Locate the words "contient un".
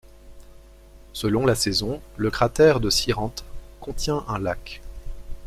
3.79-4.39